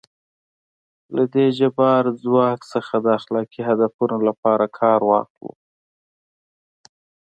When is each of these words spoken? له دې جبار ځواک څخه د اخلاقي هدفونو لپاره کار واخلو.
له 1.15 1.23
دې 1.33 1.47
جبار 1.59 2.03
ځواک 2.23 2.59
څخه 2.73 2.95
د 3.05 3.07
اخلاقي 3.17 3.61
هدفونو 3.69 4.17
لپاره 4.27 4.65
کار 4.79 4.99
واخلو. 5.09 5.51